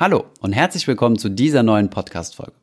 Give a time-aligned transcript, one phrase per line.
[0.00, 2.54] Hallo und herzlich willkommen zu dieser neuen Podcast-Folge.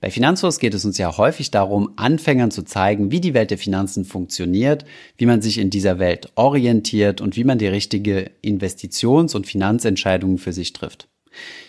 [0.00, 3.58] Bei Finanzfluss geht es uns ja häufig darum, Anfängern zu zeigen, wie die Welt der
[3.58, 4.86] Finanzen funktioniert,
[5.18, 10.38] wie man sich in dieser Welt orientiert und wie man die richtige Investitions- und Finanzentscheidungen
[10.38, 11.06] für sich trifft.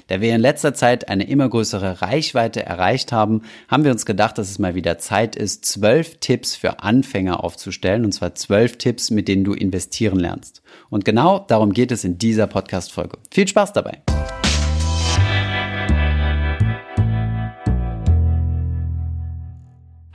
[0.07, 4.37] Da wir in letzter Zeit eine immer größere Reichweite erreicht haben, haben wir uns gedacht,
[4.37, 9.11] dass es mal wieder Zeit ist, zwölf Tipps für Anfänger aufzustellen, und zwar zwölf Tipps,
[9.11, 10.61] mit denen du investieren lernst.
[10.89, 13.17] Und genau darum geht es in dieser Podcast-Folge.
[13.29, 14.03] Viel Spaß dabei!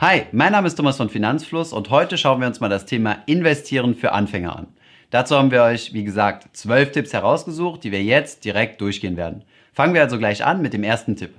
[0.05, 3.19] Hi, mein Name ist Thomas von Finanzfluss und heute schauen wir uns mal das Thema
[3.27, 4.67] Investieren für Anfänger an.
[5.11, 9.45] Dazu haben wir euch, wie gesagt, zwölf Tipps herausgesucht, die wir jetzt direkt durchgehen werden.
[9.73, 11.35] Fangen wir also gleich an mit dem ersten Tipp.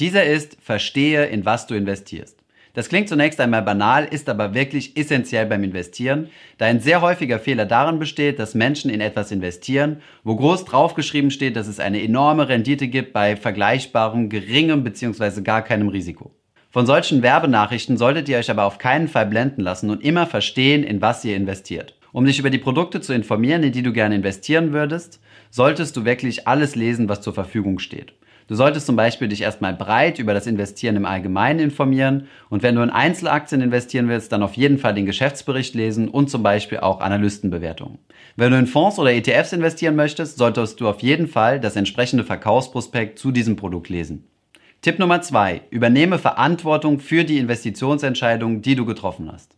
[0.00, 2.36] Dieser ist, verstehe, in was du investierst.
[2.74, 7.38] Das klingt zunächst einmal banal, ist aber wirklich essentiell beim Investieren, da ein sehr häufiger
[7.38, 12.02] Fehler darin besteht, dass Menschen in etwas investieren, wo groß draufgeschrieben steht, dass es eine
[12.02, 15.40] enorme Rendite gibt bei vergleichbarem, geringem bzw.
[15.40, 16.32] gar keinem Risiko.
[16.74, 20.82] Von solchen Werbenachrichten solltet ihr euch aber auf keinen Fall blenden lassen und immer verstehen,
[20.82, 21.94] in was ihr investiert.
[22.10, 26.04] Um dich über die Produkte zu informieren, in die du gerne investieren würdest, solltest du
[26.04, 28.14] wirklich alles lesen, was zur Verfügung steht.
[28.48, 32.74] Du solltest zum Beispiel dich erstmal breit über das Investieren im Allgemeinen informieren und wenn
[32.74, 36.78] du in Einzelaktien investieren willst, dann auf jeden Fall den Geschäftsbericht lesen und zum Beispiel
[36.78, 38.00] auch Analystenbewertungen.
[38.34, 42.24] Wenn du in Fonds oder ETFs investieren möchtest, solltest du auf jeden Fall das entsprechende
[42.24, 44.26] Verkaufsprospekt zu diesem Produkt lesen.
[44.84, 49.56] Tipp Nummer zwei: Übernehme Verantwortung für die Investitionsentscheidungen, die du getroffen hast.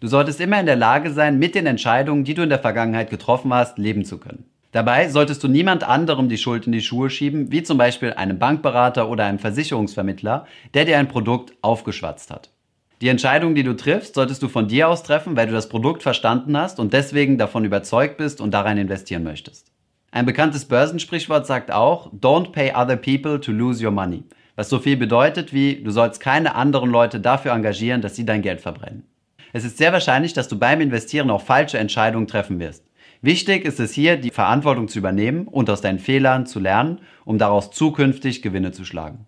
[0.00, 3.10] Du solltest immer in der Lage sein, mit den Entscheidungen, die du in der Vergangenheit
[3.10, 4.46] getroffen hast, leben zu können.
[4.70, 8.38] Dabei solltest du niemand anderem die Schuld in die Schuhe schieben, wie zum Beispiel einem
[8.38, 12.48] Bankberater oder einem Versicherungsvermittler, der dir ein Produkt aufgeschwatzt hat.
[13.02, 16.02] Die Entscheidung, die du triffst, solltest du von dir aus treffen, weil du das Produkt
[16.02, 19.66] verstanden hast und deswegen davon überzeugt bist und darein investieren möchtest.
[20.12, 24.22] Ein bekanntes Börsensprichwort sagt auch, Don't pay other people to lose your money
[24.56, 28.42] was so viel bedeutet wie, du sollst keine anderen Leute dafür engagieren, dass sie dein
[28.42, 29.04] Geld verbrennen.
[29.52, 32.84] Es ist sehr wahrscheinlich, dass du beim Investieren auch falsche Entscheidungen treffen wirst.
[33.20, 37.38] Wichtig ist es hier, die Verantwortung zu übernehmen und aus deinen Fehlern zu lernen, um
[37.38, 39.26] daraus zukünftig Gewinne zu schlagen.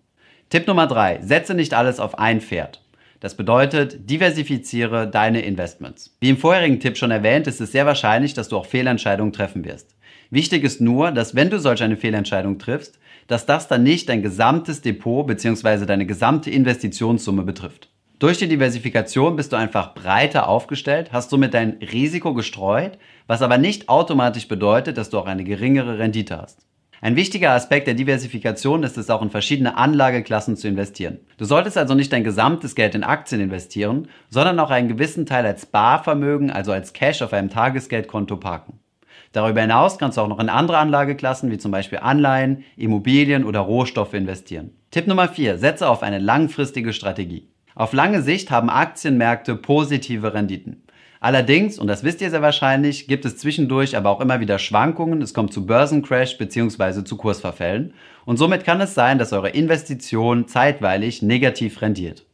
[0.49, 2.81] Tipp Nummer drei: Setze nicht alles auf ein Pferd.
[3.21, 6.15] Das bedeutet, diversifiziere deine Investments.
[6.19, 9.63] Wie im vorherigen Tipp schon erwähnt, ist es sehr wahrscheinlich, dass du auch Fehlentscheidungen treffen
[9.63, 9.95] wirst.
[10.29, 14.21] Wichtig ist nur, dass wenn du solch eine Fehlentscheidung triffst, dass das dann nicht dein
[14.21, 15.85] gesamtes Depot bzw.
[15.85, 17.89] deine gesamte Investitionssumme betrifft.
[18.19, 22.97] Durch die Diversifikation bist du einfach breiter aufgestellt, hast somit dein Risiko gestreut,
[23.27, 26.65] was aber nicht automatisch bedeutet, dass du auch eine geringere Rendite hast.
[27.01, 31.19] Ein wichtiger Aspekt der Diversifikation ist es auch in verschiedene Anlageklassen zu investieren.
[31.37, 35.45] Du solltest also nicht dein gesamtes Geld in Aktien investieren, sondern auch einen gewissen Teil
[35.45, 38.79] als Barvermögen, also als Cash auf einem Tagesgeldkonto parken.
[39.35, 43.59] Darüber hinaus kannst du auch noch in andere Anlageklassen wie zum Beispiel Anleihen, Immobilien oder
[43.59, 44.71] Rohstoffe investieren.
[44.91, 45.57] Tipp Nummer 4.
[45.57, 47.49] Setze auf eine langfristige Strategie.
[47.75, 50.83] Auf lange Sicht haben Aktienmärkte positive Renditen.
[51.19, 55.21] Allerdings, und das wisst ihr sehr wahrscheinlich, gibt es zwischendurch aber auch immer wieder Schwankungen.
[55.21, 57.03] Es kommt zu Börsencrash bzw.
[57.03, 57.93] zu Kursverfällen.
[58.23, 62.25] Und somit kann es sein, dass eure Investition zeitweilig negativ rendiert.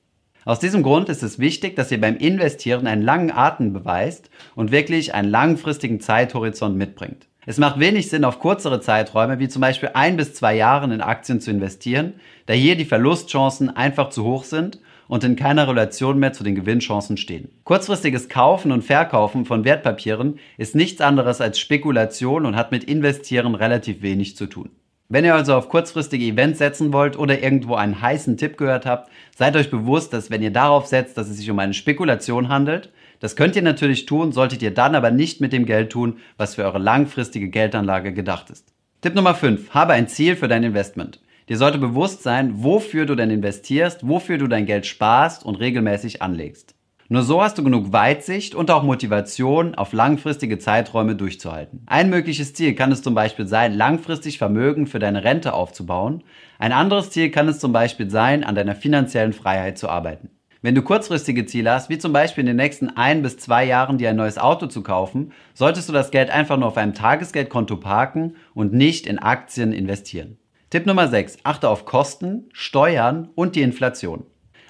[0.44, 4.72] Aus diesem Grund ist es wichtig, dass ihr beim Investieren einen langen Atem beweist und
[4.72, 7.28] wirklich einen langfristigen Zeithorizont mitbringt.
[7.46, 11.02] Es macht wenig Sinn, auf kürzere Zeiträume, wie zum Beispiel ein bis zwei Jahren in
[11.02, 12.14] Aktien zu investieren,
[12.48, 16.56] da hier die Verlustchancen einfach zu hoch sind und in keiner Relation mehr zu den
[16.56, 17.50] Gewinnchancen stehen.
[17.64, 23.54] Kurzfristiges Kaufen und Verkaufen von Wertpapieren ist nichts anderes als Spekulation und hat mit Investieren
[23.54, 24.70] relativ wenig zu tun.
[25.14, 29.12] Wenn ihr also auf kurzfristige Events setzen wollt oder irgendwo einen heißen Tipp gehört habt,
[29.36, 32.94] seid euch bewusst, dass wenn ihr darauf setzt, dass es sich um eine Spekulation handelt,
[33.20, 36.56] das könnt ihr natürlich tun, solltet ihr dann aber nicht mit dem Geld tun, was
[36.56, 38.74] für eure langfristige Geldanlage gedacht ist.
[39.02, 39.72] Tipp Nummer 5.
[39.72, 41.20] Habe ein Ziel für dein Investment.
[41.50, 46.22] Dir sollte bewusst sein, wofür du denn investierst, wofür du dein Geld sparst und regelmäßig
[46.22, 46.74] anlegst.
[47.12, 51.84] Nur so hast du genug Weitsicht und auch Motivation, auf langfristige Zeiträume durchzuhalten.
[51.86, 56.24] Ein mögliches Ziel kann es zum Beispiel sein, langfristig Vermögen für deine Rente aufzubauen.
[56.58, 60.30] Ein anderes Ziel kann es zum Beispiel sein, an deiner finanziellen Freiheit zu arbeiten.
[60.62, 63.98] Wenn du kurzfristige Ziele hast, wie zum Beispiel in den nächsten ein bis zwei Jahren
[63.98, 67.76] dir ein neues Auto zu kaufen, solltest du das Geld einfach nur auf einem Tagesgeldkonto
[67.76, 70.38] parken und nicht in Aktien investieren.
[70.70, 71.40] Tipp Nummer 6.
[71.44, 74.24] Achte auf Kosten, Steuern und die Inflation.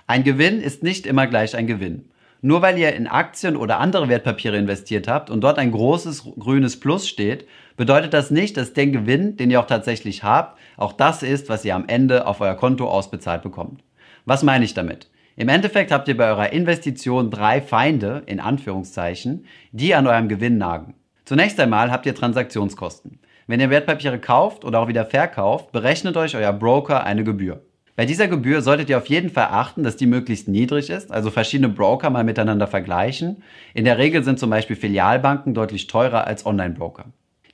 [0.07, 2.07] Ein Gewinn ist nicht immer gleich ein Gewinn.
[2.43, 6.79] Nur weil ihr in Aktien oder andere Wertpapiere investiert habt und dort ein großes grünes
[6.79, 7.47] Plus steht,
[7.77, 11.63] bedeutet das nicht, dass der Gewinn, den ihr auch tatsächlich habt, auch das ist, was
[11.65, 13.83] ihr am Ende auf euer Konto ausbezahlt bekommt.
[14.25, 15.09] Was meine ich damit?
[15.35, 20.57] Im Endeffekt habt ihr bei eurer Investition drei Feinde, in Anführungszeichen, die an eurem Gewinn
[20.57, 20.95] nagen.
[21.25, 23.19] Zunächst einmal habt ihr Transaktionskosten.
[23.47, 27.61] Wenn ihr Wertpapiere kauft oder auch wieder verkauft, berechnet euch euer Broker eine Gebühr.
[27.95, 31.29] Bei dieser Gebühr solltet ihr auf jeden Fall achten, dass die möglichst niedrig ist, also
[31.29, 33.43] verschiedene Broker mal miteinander vergleichen.
[33.73, 37.05] In der Regel sind zum Beispiel Filialbanken deutlich teurer als Online-Broker.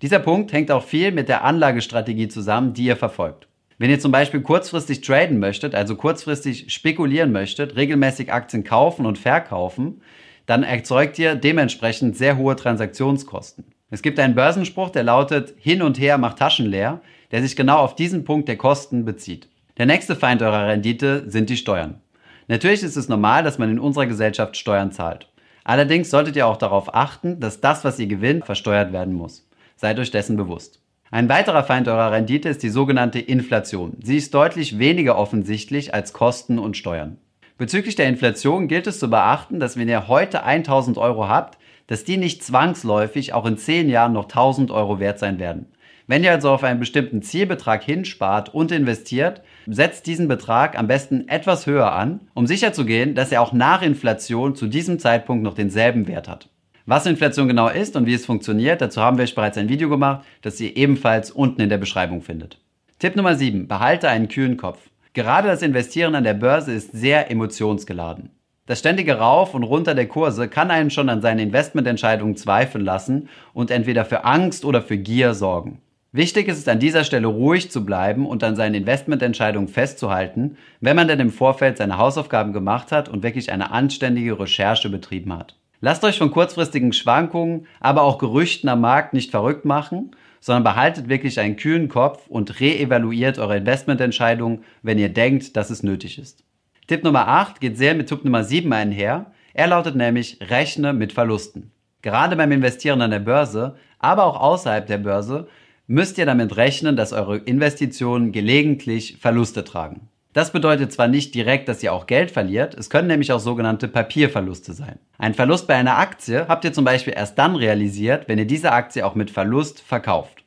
[0.01, 3.47] Dieser Punkt hängt auch viel mit der Anlagestrategie zusammen, die ihr verfolgt.
[3.79, 9.17] Wenn ihr zum Beispiel kurzfristig traden möchtet, also kurzfristig spekulieren möchtet, regelmäßig Aktien kaufen und
[9.17, 10.01] verkaufen,
[10.45, 13.65] dann erzeugt ihr dementsprechend sehr hohe Transaktionskosten.
[13.89, 17.01] Es gibt einen Börsenspruch, der lautet, hin und her macht Taschen leer,
[17.31, 19.49] der sich genau auf diesen Punkt der Kosten bezieht.
[19.77, 22.01] Der nächste Feind eurer Rendite sind die Steuern.
[22.47, 25.29] Natürlich ist es normal, dass man in unserer Gesellschaft Steuern zahlt.
[25.63, 29.47] Allerdings solltet ihr auch darauf achten, dass das, was ihr gewinnt, versteuert werden muss.
[29.75, 30.81] Seid euch dessen bewusst.
[31.11, 33.97] Ein weiterer Feind eurer Rendite ist die sogenannte Inflation.
[34.01, 37.17] Sie ist deutlich weniger offensichtlich als Kosten und Steuern.
[37.59, 42.03] Bezüglich der Inflation gilt es zu beachten, dass wenn ihr heute 1000 Euro habt, dass
[42.03, 45.67] die nicht zwangsläufig auch in 10 Jahren noch 1000 Euro wert sein werden.
[46.07, 51.27] Wenn ihr also auf einen bestimmten Zielbetrag hinspart und investiert, setzt diesen Betrag am besten
[51.27, 56.07] etwas höher an, um sicherzugehen, dass er auch nach Inflation zu diesem Zeitpunkt noch denselben
[56.07, 56.49] Wert hat.
[56.85, 59.89] Was Inflation genau ist und wie es funktioniert, dazu haben wir euch bereits ein Video
[59.89, 62.59] gemacht, das ihr ebenfalls unten in der Beschreibung findet.
[62.99, 63.67] Tipp Nummer 7.
[63.67, 64.89] Behalte einen kühlen Kopf.
[65.13, 68.29] Gerade das Investieren an der Börse ist sehr emotionsgeladen.
[68.67, 73.29] Das ständige Rauf und Runter der Kurse kann einen schon an seinen Investmententscheidungen zweifeln lassen
[73.53, 75.81] und entweder für Angst oder für Gier sorgen.
[76.13, 80.95] Wichtig ist es an dieser Stelle ruhig zu bleiben und an seinen Investmententscheidungen festzuhalten, wenn
[80.95, 85.55] man denn im Vorfeld seine Hausaufgaben gemacht hat und wirklich eine anständige Recherche betrieben hat.
[85.81, 91.09] Lasst euch von kurzfristigen Schwankungen, aber auch Gerüchten am Markt nicht verrückt machen, sondern behaltet
[91.09, 96.43] wirklich einen kühlen Kopf und reevaluiert eure Investmententscheidungen, wenn ihr denkt, dass es nötig ist.
[96.87, 99.31] Tipp Nummer 8 geht sehr mit Tipp Nummer 7 einher.
[99.53, 101.71] Er lautet nämlich, rechne mit Verlusten.
[102.01, 105.47] Gerade beim Investieren an der Börse, aber auch außerhalb der Börse,
[105.87, 110.09] müsst ihr damit rechnen, dass eure Investitionen gelegentlich Verluste tragen.
[110.33, 113.87] Das bedeutet zwar nicht direkt, dass ihr auch Geld verliert, es können nämlich auch sogenannte
[113.87, 114.99] Papierverluste sein.
[115.17, 118.71] Ein Verlust bei einer Aktie habt ihr zum Beispiel erst dann realisiert, wenn ihr diese
[118.71, 120.43] Aktie auch mit Verlust verkauft.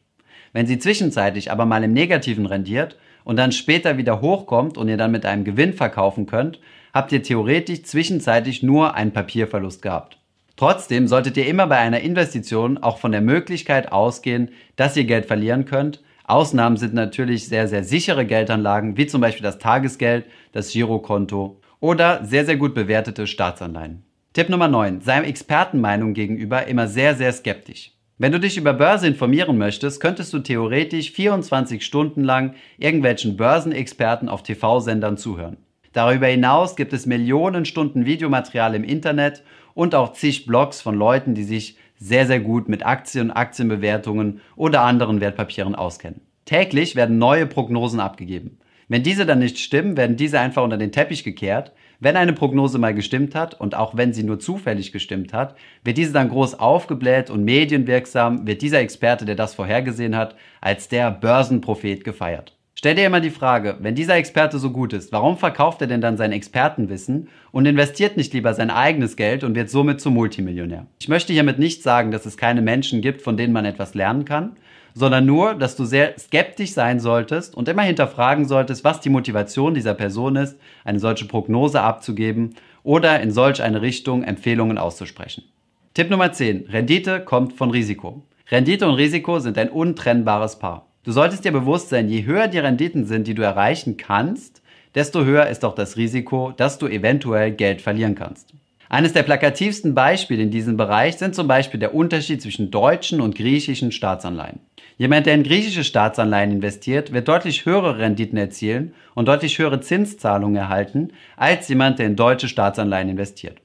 [0.52, 4.96] Wenn sie zwischenzeitlich aber mal im Negativen rendiert und dann später wieder hochkommt und ihr
[4.96, 6.60] dann mit einem Gewinn verkaufen könnt,
[6.92, 10.19] habt ihr theoretisch zwischenzeitlich nur einen Papierverlust gehabt.
[10.60, 15.24] Trotzdem solltet ihr immer bei einer Investition auch von der Möglichkeit ausgehen, dass ihr Geld
[15.24, 20.70] verlieren könnt, Ausnahmen sind natürlich sehr, sehr sichere Geldanlagen, wie zum Beispiel das Tagesgeld, das
[20.70, 24.02] Girokonto oder sehr, sehr gut bewertete Staatsanleihen.
[24.34, 25.00] Tipp Nummer 9.
[25.00, 27.92] Sei Expertenmeinung gegenüber immer sehr, sehr skeptisch.
[28.18, 34.28] Wenn du dich über Börse informieren möchtest, könntest du theoretisch 24 Stunden lang irgendwelchen Börsenexperten
[34.28, 35.56] auf TV-Sendern zuhören.
[35.94, 39.42] Darüber hinaus gibt es Millionen Stunden Videomaterial im Internet
[39.74, 44.82] und auch zig Blogs von Leuten, die sich sehr, sehr gut mit Aktien, Aktienbewertungen oder
[44.82, 46.22] anderen Wertpapieren auskennen.
[46.46, 48.58] Täglich werden neue Prognosen abgegeben.
[48.88, 51.72] Wenn diese dann nicht stimmen, werden diese einfach unter den Teppich gekehrt.
[52.00, 55.96] Wenn eine Prognose mal gestimmt hat und auch wenn sie nur zufällig gestimmt hat, wird
[55.96, 61.12] diese dann groß aufgebläht und medienwirksam wird dieser Experte, der das vorhergesehen hat, als der
[61.12, 62.56] Börsenprophet gefeiert.
[62.74, 66.00] Stell dir immer die Frage, wenn dieser Experte so gut ist, warum verkauft er denn
[66.00, 70.86] dann sein Expertenwissen und investiert nicht lieber sein eigenes Geld und wird somit zum Multimillionär?
[70.98, 74.24] Ich möchte hiermit nicht sagen, dass es keine Menschen gibt, von denen man etwas lernen
[74.24, 74.56] kann,
[74.94, 79.74] sondern nur, dass du sehr skeptisch sein solltest und immer hinterfragen solltest, was die Motivation
[79.74, 85.44] dieser Person ist, eine solche Prognose abzugeben oder in solch eine Richtung Empfehlungen auszusprechen.
[85.92, 86.66] Tipp Nummer 10.
[86.70, 88.24] Rendite kommt von Risiko.
[88.50, 90.89] Rendite und Risiko sind ein untrennbares Paar.
[91.02, 94.60] Du solltest dir bewusst sein, je höher die Renditen sind, die du erreichen kannst,
[94.94, 98.52] desto höher ist auch das Risiko, dass du eventuell Geld verlieren kannst.
[98.90, 103.34] Eines der plakativsten Beispiele in diesem Bereich sind zum Beispiel der Unterschied zwischen deutschen und
[103.34, 104.60] griechischen Staatsanleihen.
[104.98, 110.56] Jemand, der in griechische Staatsanleihen investiert, wird deutlich höhere Renditen erzielen und deutlich höhere Zinszahlungen
[110.56, 113.58] erhalten, als jemand, der in deutsche Staatsanleihen investiert.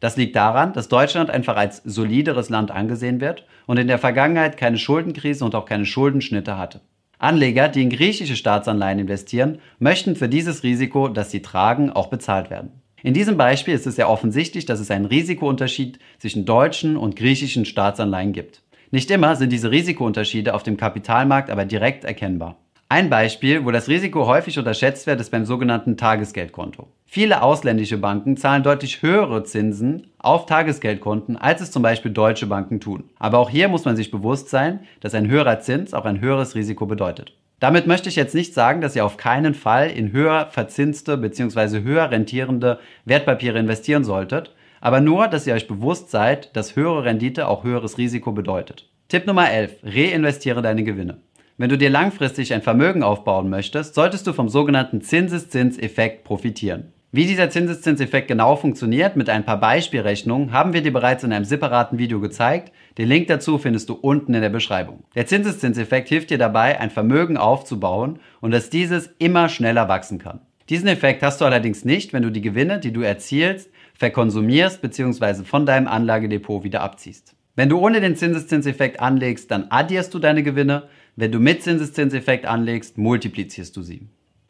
[0.00, 4.56] Das liegt daran, dass Deutschland einfach als solideres Land angesehen wird und in der Vergangenheit
[4.56, 6.80] keine Schuldenkrise und auch keine Schuldenschnitte hatte.
[7.18, 12.48] Anleger, die in griechische Staatsanleihen investieren, möchten für dieses Risiko, das sie tragen, auch bezahlt
[12.48, 12.70] werden.
[13.02, 17.64] In diesem Beispiel ist es sehr offensichtlich, dass es einen Risikounterschied zwischen deutschen und griechischen
[17.64, 18.62] Staatsanleihen gibt.
[18.90, 22.56] Nicht immer sind diese Risikounterschiede auf dem Kapitalmarkt aber direkt erkennbar.
[22.90, 26.88] Ein Beispiel, wo das Risiko häufig unterschätzt wird, ist beim sogenannten Tagesgeldkonto.
[27.04, 32.80] Viele ausländische Banken zahlen deutlich höhere Zinsen auf Tagesgeldkonten, als es zum Beispiel deutsche Banken
[32.80, 33.04] tun.
[33.18, 36.54] Aber auch hier muss man sich bewusst sein, dass ein höherer Zins auch ein höheres
[36.54, 37.34] Risiko bedeutet.
[37.60, 41.82] Damit möchte ich jetzt nicht sagen, dass ihr auf keinen Fall in höher verzinste bzw.
[41.82, 47.48] höher rentierende Wertpapiere investieren solltet, aber nur, dass ihr euch bewusst seid, dass höhere Rendite
[47.48, 48.88] auch höheres Risiko bedeutet.
[49.08, 49.78] Tipp Nummer 11.
[49.82, 51.18] Reinvestiere deine Gewinne.
[51.60, 56.92] Wenn du dir langfristig ein Vermögen aufbauen möchtest, solltest du vom sogenannten Zinseszinseffekt profitieren.
[57.10, 61.44] Wie dieser Zinseszinseffekt genau funktioniert mit ein paar Beispielrechnungen, haben wir dir bereits in einem
[61.44, 62.72] separaten Video gezeigt.
[62.96, 65.02] Den Link dazu findest du unten in der Beschreibung.
[65.16, 70.42] Der Zinseszinseffekt hilft dir dabei, ein Vermögen aufzubauen und dass dieses immer schneller wachsen kann.
[70.68, 75.42] Diesen Effekt hast du allerdings nicht, wenn du die Gewinne, die du erzielst, verkonsumierst bzw.
[75.42, 77.34] von deinem Anlagedepot wieder abziehst.
[77.58, 80.84] Wenn du ohne den Zinseszinseffekt anlegst, dann addierst du deine Gewinne.
[81.20, 84.02] Wenn du mit Zinseszinseffekt anlegst, multiplizierst du sie.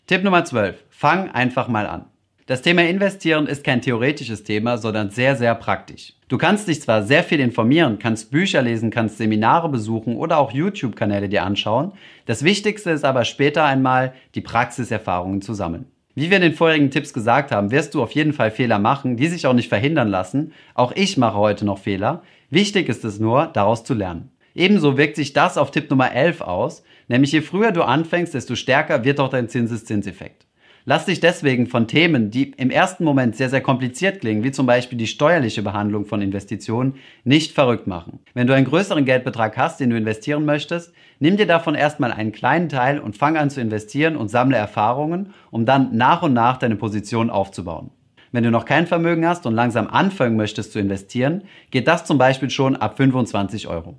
[0.06, 0.84] Tipp Nummer 12.
[0.90, 2.04] Fang einfach mal an.
[2.44, 6.12] Das Thema Investieren ist kein theoretisches Thema, sondern sehr, sehr praktisch.
[6.28, 10.52] Du kannst dich zwar sehr viel informieren, kannst Bücher lesen, kannst Seminare besuchen oder auch
[10.52, 11.92] YouTube-Kanäle dir anschauen.
[12.26, 15.86] Das Wichtigste ist aber später einmal, die Praxiserfahrungen zu sammeln.
[16.14, 19.16] Wie wir in den vorherigen Tipps gesagt haben, wirst du auf jeden Fall Fehler machen,
[19.16, 20.52] die sich auch nicht verhindern lassen.
[20.74, 22.22] Auch ich mache heute noch Fehler.
[22.50, 24.32] Wichtig ist es nur, daraus zu lernen.
[24.58, 28.56] Ebenso wirkt sich das auf Tipp Nummer 11 aus, nämlich je früher du anfängst, desto
[28.56, 30.46] stärker wird auch dein Zinseszinseffekt.
[30.84, 34.66] Lass dich deswegen von Themen, die im ersten Moment sehr, sehr kompliziert klingen, wie zum
[34.66, 38.18] Beispiel die steuerliche Behandlung von Investitionen, nicht verrückt machen.
[38.34, 42.32] Wenn du einen größeren Geldbetrag hast, den du investieren möchtest, nimm dir davon erstmal einen
[42.32, 46.56] kleinen Teil und fang an zu investieren und sammle Erfahrungen, um dann nach und nach
[46.56, 47.90] deine Position aufzubauen.
[48.32, 52.18] Wenn du noch kein Vermögen hast und langsam anfangen möchtest zu investieren, geht das zum
[52.18, 53.98] Beispiel schon ab 25 Euro.